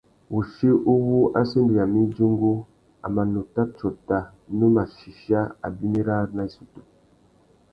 [0.31, 2.53] Wuchí uwú a sendéyamú idjungú,
[3.05, 4.19] a mà nuta tsôta
[4.57, 6.81] nu mà chichia abimî râā nà issutu.